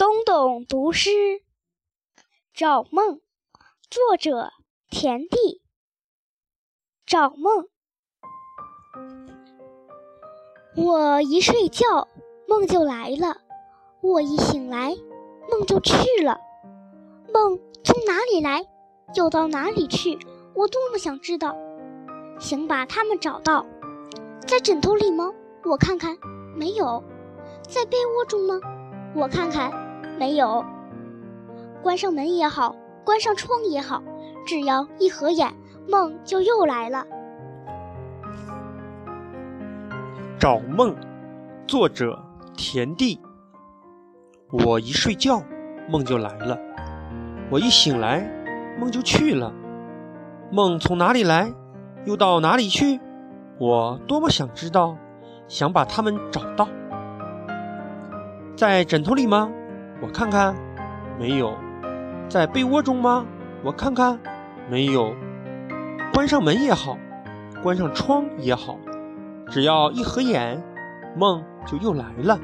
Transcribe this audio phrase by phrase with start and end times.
[0.00, 1.10] 东东读诗，
[2.54, 3.20] 找梦，
[3.90, 4.50] 作者
[4.88, 5.60] 田地。
[7.04, 7.68] 找梦，
[10.74, 12.08] 我一睡觉，
[12.48, 13.42] 梦就来了；
[14.00, 14.96] 我一醒来，
[15.50, 15.92] 梦就去
[16.24, 16.40] 了。
[17.30, 18.66] 梦从哪里来，
[19.14, 20.18] 又到哪里去？
[20.54, 21.54] 我多么想知道，
[22.38, 23.66] 想把它们找到。
[24.46, 25.30] 在枕头里吗？
[25.62, 26.16] 我看看，
[26.56, 27.04] 没有。
[27.68, 28.58] 在被窝中吗？
[29.14, 29.89] 我看看，
[30.20, 30.62] 没有。
[31.82, 32.76] 关上门也好，
[33.06, 34.02] 关上窗也好，
[34.46, 35.50] 只要一合眼，
[35.88, 37.06] 梦就又来了。
[40.38, 40.94] 找梦，
[41.66, 42.22] 作者
[42.54, 43.18] 田地。
[44.50, 45.42] 我一睡觉，
[45.88, 46.54] 梦就来了；
[47.50, 48.20] 我一醒来，
[48.78, 49.50] 梦就去了。
[50.52, 51.50] 梦从哪里来，
[52.04, 53.00] 又到哪里去？
[53.58, 54.98] 我多么想知道，
[55.48, 56.68] 想把它们找到。
[58.54, 59.50] 在枕头里吗？
[60.00, 60.54] 我看看，
[61.18, 61.56] 没有。
[62.28, 63.26] 在被窝中吗？
[63.62, 64.18] 我看看，
[64.70, 65.14] 没有。
[66.12, 66.96] 关上门也好，
[67.62, 68.78] 关上窗也好，
[69.48, 70.62] 只要一合眼，
[71.16, 72.38] 梦就又来了。